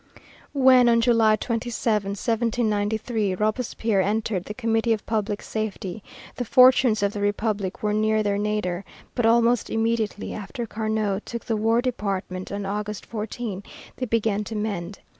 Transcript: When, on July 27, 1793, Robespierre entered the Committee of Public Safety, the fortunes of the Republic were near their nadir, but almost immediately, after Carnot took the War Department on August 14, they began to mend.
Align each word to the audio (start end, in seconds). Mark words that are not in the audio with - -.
When, 0.55 0.89
on 0.89 0.99
July 0.99 1.35
27, 1.35 1.93
1793, 2.09 3.35
Robespierre 3.35 4.01
entered 4.01 4.45
the 4.45 4.55
Committee 4.55 4.93
of 4.93 5.05
Public 5.05 5.43
Safety, 5.43 6.01
the 6.37 6.43
fortunes 6.43 7.03
of 7.03 7.13
the 7.13 7.21
Republic 7.21 7.83
were 7.83 7.93
near 7.93 8.23
their 8.23 8.39
nadir, 8.39 8.83
but 9.13 9.27
almost 9.27 9.69
immediately, 9.69 10.33
after 10.33 10.65
Carnot 10.65 11.27
took 11.27 11.45
the 11.45 11.55
War 11.55 11.83
Department 11.83 12.51
on 12.51 12.65
August 12.65 13.05
14, 13.05 13.61
they 13.97 14.07
began 14.07 14.43
to 14.45 14.55
mend. 14.55 14.97